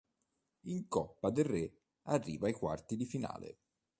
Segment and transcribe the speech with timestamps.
[0.61, 1.73] In Coppa del Re
[2.05, 3.59] arriva ai quarti di finale.